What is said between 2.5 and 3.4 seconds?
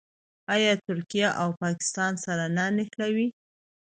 نه نښلوي؟